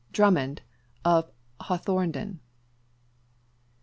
[0.13, 0.61] DRUMMOND
[1.05, 1.29] _of
[1.61, 2.39] Hawthornden.